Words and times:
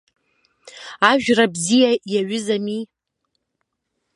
Ажәра 1.09 1.45
бзиа 1.53 1.91
иаҩызами! 2.11 2.81